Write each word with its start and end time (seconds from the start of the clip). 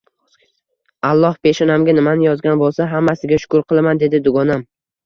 Alloh 1.09 1.35
peshonamga 1.49 1.95
nimani 1.99 2.27
yozgan 2.29 2.65
boʻlsa, 2.65 2.91
hammasiga 2.95 3.43
shukr 3.47 3.67
qilaman, 3.71 4.07
dedi 4.07 4.27
dugonam 4.29 4.71